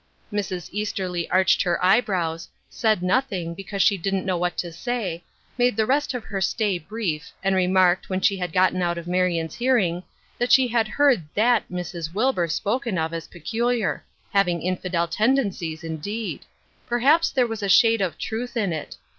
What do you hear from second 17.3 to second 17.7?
was a